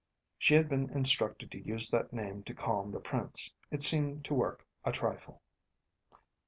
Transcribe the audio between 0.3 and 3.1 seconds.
She had been instructed to use that name to calm the